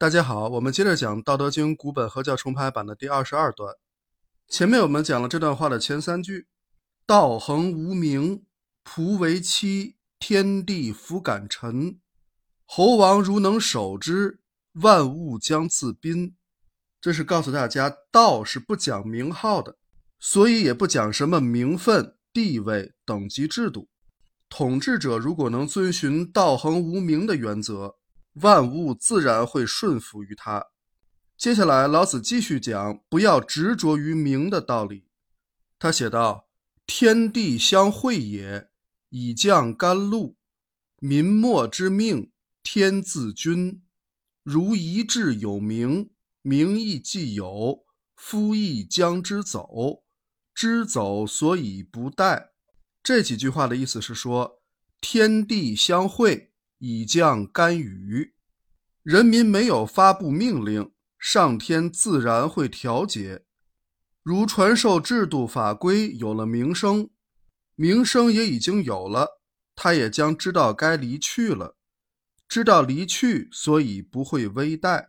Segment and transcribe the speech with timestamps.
[0.00, 3.74] 大家好，我们接着讲《道德经》古本合教重排版的第二十二段。
[4.48, 6.46] 前面我们讲了这段话的前三句
[7.04, 8.46] ：“道恒无名，
[8.82, 12.00] 仆为妻，天地弗敢臣。
[12.64, 14.40] 猴王如能守之，
[14.80, 16.34] 万物将自宾。”
[16.98, 19.76] 这是告诉大家，道是不讲名号的，
[20.18, 23.90] 所以也不讲什么名分、地位、等级制度。
[24.48, 27.96] 统治者如果能遵循“道恒无名”的原则，
[28.34, 30.66] 万物自然会顺服于他。
[31.36, 35.06] 接下来，老子继续讲不要执着于名的道理。
[35.78, 36.48] 他写道
[36.86, 38.68] ：“天地相会也，
[39.08, 40.36] 以降甘露；
[40.98, 42.30] 民莫之命，
[42.62, 43.82] 天自君。
[44.42, 46.10] 如一志有名，
[46.42, 47.84] 名亦既有，
[48.14, 50.02] 夫亦将之走。
[50.54, 52.50] 之走，所以不殆。”
[53.02, 54.60] 这几句话的意思是说，
[55.00, 56.49] 天地相会。
[56.80, 58.32] 以降甘雨，
[59.02, 63.44] 人民没有发布命令，上天自然会调节。
[64.22, 67.10] 如传授制度法规有了名声，
[67.74, 69.42] 名声也已经有了，
[69.76, 71.76] 他也将知道该离去了，
[72.48, 75.08] 知道离去，所以不会危殆。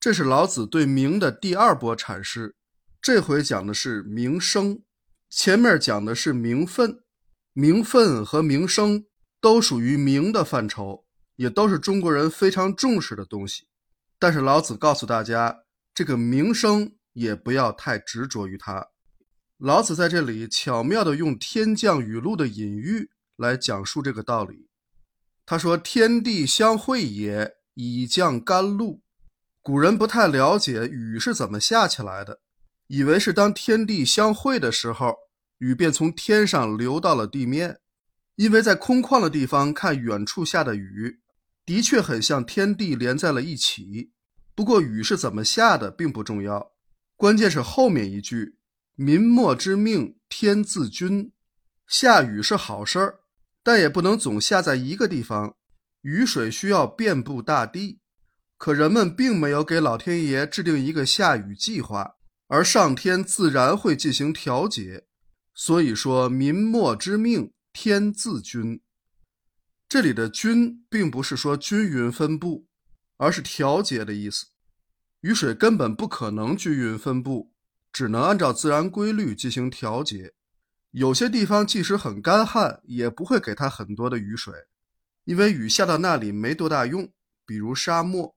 [0.00, 2.56] 这是老子对名的第二波阐释，
[3.00, 4.82] 这回讲的是名声，
[5.28, 7.04] 前面讲的是名分，
[7.52, 9.06] 名分和名声。
[9.40, 11.04] 都属于名的范畴，
[11.36, 13.66] 也都是中国人非常重视的东西。
[14.18, 15.60] 但是老子告诉大家，
[15.94, 18.88] 这个名声也不要太执着于它。
[19.56, 24.68] 老子在这里巧妙地用天降雨露的隐喻来讲述这个道理。
[25.44, 29.02] 他说：“天地相会也，以降甘露。”
[29.62, 32.40] 古人不太了解雨是怎么下起来的，
[32.86, 35.14] 以为是当天地相会的时候，
[35.58, 37.80] 雨便从天上流到了地面。
[38.40, 41.20] 因为在空旷的地方看远处下的雨，
[41.66, 44.12] 的确很像天地连在了一起。
[44.54, 46.72] 不过雨是怎么下的并不重要，
[47.16, 48.56] 关键是后面一句
[48.96, 51.32] “民莫之命，天自君”。
[51.86, 53.20] 下雨是好事儿，
[53.62, 55.56] 但也不能总下在一个地方，
[56.00, 58.00] 雨水需要遍布大地。
[58.56, 62.14] 可人们并没有给老天爷制定一个下雨计划，
[62.48, 65.04] 而上天自然会进行调节。
[65.54, 67.52] 所以说“民莫之命”。
[67.82, 68.82] 天自均，
[69.88, 72.66] 这里的均并不是说均匀分布，
[73.16, 74.48] 而是调节的意思。
[75.22, 77.54] 雨水根本不可能均匀分布，
[77.90, 80.34] 只能按照自然规律进行调节。
[80.90, 84.52] 有些地方即使很干旱，也不会给它很多的雨水，
[85.24, 87.10] 因为雨下到那里没多大用。
[87.46, 88.36] 比如沙漠，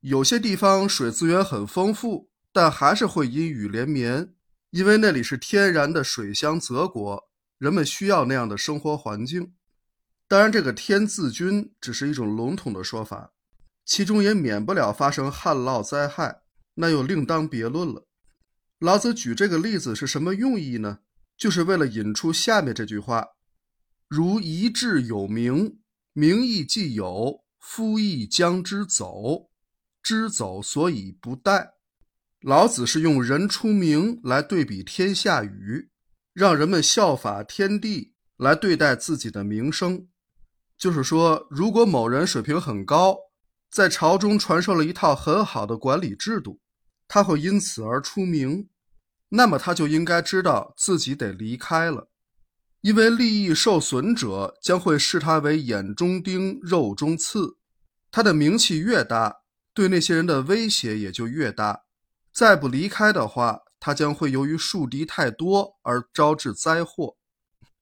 [0.00, 4.34] 有些地方水资源很丰富，但还是会阴雨连绵，
[4.70, 7.28] 因为那里是天然的水乡泽国。
[7.62, 9.52] 人们需要那样的生活环境，
[10.26, 13.34] 当然，这个“天自君”只是一种笼统的说法，
[13.84, 16.42] 其中也免不了发生旱涝灾害，
[16.74, 18.08] 那又另当别论了。
[18.80, 20.98] 老子举这个例子是什么用意呢？
[21.36, 23.28] 就是为了引出下面这句话
[24.10, 25.78] ：“如一志有名，
[26.14, 29.50] 名亦既有，夫亦将之走。
[30.02, 31.74] 之走，所以不殆。”
[32.42, 35.91] 老子是用人出名来对比天下雨。
[36.32, 40.08] 让人们效法天地来对待自己的名声，
[40.78, 43.16] 就是说，如果某人水平很高，
[43.70, 46.60] 在朝中传授了一套很好的管理制度，
[47.06, 48.68] 他会因此而出名，
[49.30, 52.08] 那么他就应该知道自己得离开了，
[52.80, 57.58] 因为利益受损者将会视他为眼中钉、肉中刺，
[58.10, 59.42] 他的名气越大，
[59.74, 61.84] 对那些人的威胁也就越大，
[62.32, 63.61] 再不离开的话。
[63.84, 67.16] 他将会由于树敌太多而招致灾祸，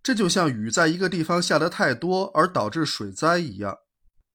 [0.00, 3.78] 这就像雨在一个地方下得太多而导致水灾一样。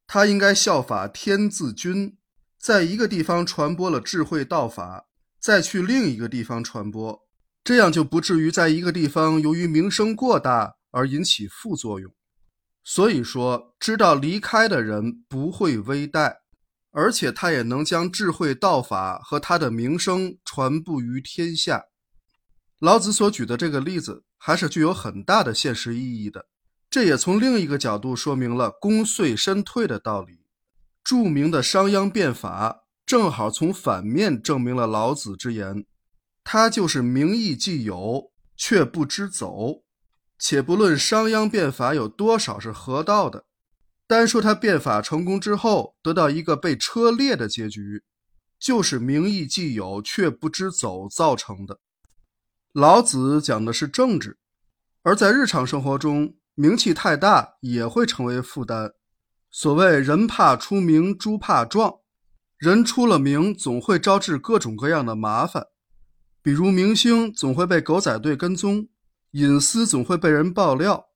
[0.05, 2.17] 他应该效法天自君，
[2.59, 5.05] 在一个地方传播了智慧道法，
[5.39, 7.21] 再去另一个地方传播，
[7.63, 12.13] 这样就不至于在一个地方由于名声过大而引起副作用。
[12.83, 16.42] 所以说，知道离开的人不会危殆。
[16.93, 21.85] 而且他也能将智慧道法和他的名声传布于天下。
[22.79, 26.47] 老子所举的这个例子还是具有很大的现实意义的，
[26.89, 30.45] 这也从另一个角度说明了功遂身退的道理。
[31.03, 35.85] 著名的商鞅变法正好从反面证明了老子之言，
[36.43, 39.83] 他就是名义既有却不知走。
[40.37, 43.45] 且不论商鞅变法有多少是合道的。
[44.13, 48.03] 单说他变法成功之后得到一个被车裂的结局，
[48.59, 51.79] 就是名义既有却不知走造成的。
[52.73, 54.37] 老子讲的是政治，
[55.01, 58.93] 而在日常生活中，名气太大也会成为负担。
[59.49, 61.95] 所谓“人怕出名，猪怕壮”，
[62.57, 65.65] 人出了名，总会招致各种各样的麻烦，
[66.43, 68.87] 比如明星总会被狗仔队跟踪，
[69.31, 71.07] 隐私总会被人爆料，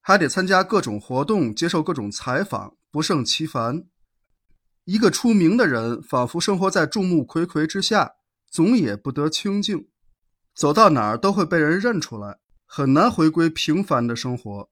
[0.00, 3.84] 还得参加各种活动，接受各种采访，不胜其烦。
[4.84, 8.12] 一个出名的人，仿佛生活在众目睽睽之下，
[8.50, 9.88] 总也不得清静，
[10.54, 14.70] 走到哪儿都会被人认出来，很难回归平凡的生活。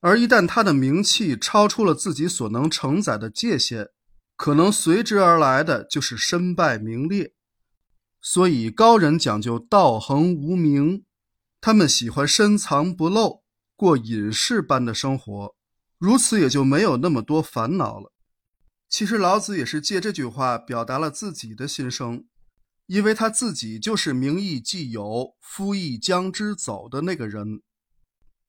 [0.00, 3.90] 而一旦他的名气超出了自己所能承载的界限，
[4.36, 7.34] 可能随之而来的就是身败名裂。
[8.20, 11.04] 所以高人讲究道恒无名，
[11.60, 13.44] 他们喜欢深藏不露，
[13.76, 15.54] 过隐士般的生活，
[15.98, 18.12] 如此也就没有那么多烦恼了。
[18.88, 22.24] 其实老子也是借这句话表达了自己的心声，
[22.86, 27.62] 因为他自己就是名亦既有，夫亦将之走的那个人。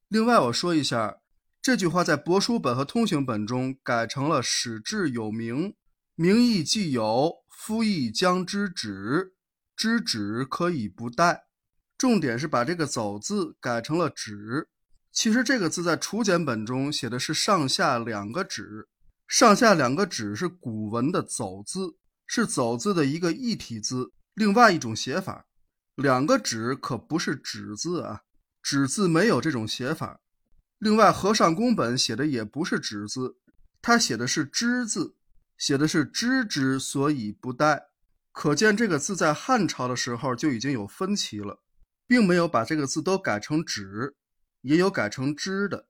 [0.07, 1.17] 另外我说一下，
[1.61, 5.75] 这句话在帛书本和通行本中改成了“始至有名，
[6.15, 9.33] 名亦既有，夫亦将之止”，
[9.75, 11.41] 之止可以不殆。
[11.97, 14.69] 重点是把这个“走”字改成了“止”。
[15.17, 18.87] 其实这个字在楚简本中写的是上下两个“止”。
[19.27, 21.95] 上下两个“止”是古文的“走”字，
[22.27, 25.47] 是“走”字的一个异体字，另外一种写法。
[25.95, 28.21] 两个“止”可不是“止”字啊
[28.61, 30.19] ，“止”字没有这种写法。
[30.77, 33.37] 另外，和尚宫本写的也不是“止”字，
[33.81, 35.15] 他写的是“知”字，
[35.57, 37.85] 写的是“知之所以不殆”。
[38.31, 41.63] 可见这个字在汉朝的时候就已经有分歧了，
[42.05, 44.15] 并没有把这个字都改成“止”，
[44.61, 45.87] 也有改成“之”的。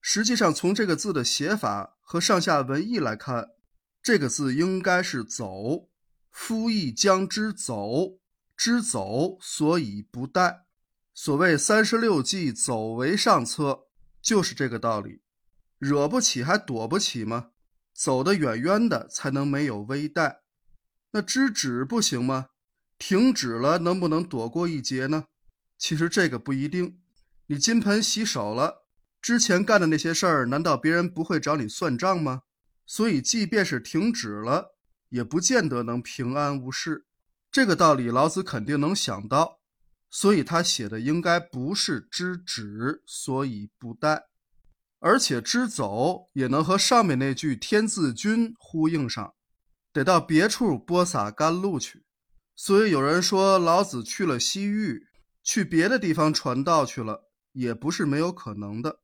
[0.00, 3.50] 实际上，从这个字的写法和上下文意来看，
[4.02, 5.88] 这个字应该是“走”。
[6.30, 8.18] 夫亦将之走，
[8.56, 10.62] 之走所以不殆。
[11.14, 13.86] 所谓“三十六计，走为上策”，
[14.20, 15.22] 就是这个道理。
[15.78, 17.50] 惹不起还躲不起吗？
[17.94, 20.38] 走得远远的才能没有危殆。
[21.12, 22.48] 那知止不行吗？
[22.98, 25.26] 停止了能不能躲过一劫呢？
[25.78, 26.98] 其实这个不一定。
[27.46, 28.86] 你金盆洗手了。
[29.20, 32.42] 之前干的那些事儿，难道别人不会找你算账吗？
[32.86, 34.76] 所以，即便是停止了，
[35.08, 37.06] 也不见得能平安无事。
[37.50, 39.60] 这个道理，老子肯定能想到。
[40.10, 44.22] 所以他写的应该不是知止，所以不殆，
[45.00, 49.34] 而且知走也能和上面那句天字君呼应上，
[49.92, 52.04] 得到别处播撒甘露去。
[52.54, 55.08] 所以有人说，老子去了西域，
[55.42, 57.23] 去别的地方传道去了，
[57.54, 59.00] 也不是没有可能的。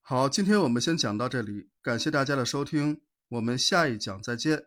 [0.00, 4.64] 好，今天我们先讲到这里，感谢大家的收听，我们下一讲再见。